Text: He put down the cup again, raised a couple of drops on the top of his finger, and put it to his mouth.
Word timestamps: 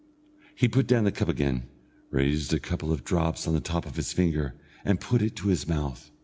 He 0.55 0.67
put 0.67 0.87
down 0.87 1.03
the 1.03 1.11
cup 1.11 1.29
again, 1.29 1.67
raised 2.09 2.55
a 2.55 2.59
couple 2.59 2.91
of 2.91 3.03
drops 3.03 3.45
on 3.47 3.53
the 3.53 3.59
top 3.61 3.85
of 3.85 3.97
his 3.97 4.13
finger, 4.13 4.55
and 4.83 4.99
put 4.99 5.21
it 5.21 5.35
to 5.35 5.49
his 5.49 5.67
mouth. 5.67 6.09